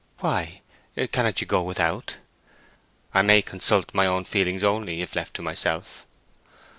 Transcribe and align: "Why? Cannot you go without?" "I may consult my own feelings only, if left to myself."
"Why? 0.17 0.61
Cannot 1.11 1.41
you 1.41 1.45
go 1.45 1.61
without?" 1.61 2.17
"I 3.13 3.21
may 3.21 3.43
consult 3.43 3.93
my 3.93 4.07
own 4.07 4.23
feelings 4.25 4.63
only, 4.63 5.03
if 5.03 5.15
left 5.15 5.35
to 5.35 5.43
myself." 5.43 6.07